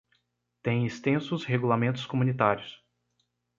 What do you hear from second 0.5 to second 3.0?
Tem extensos regulamentos comunitários.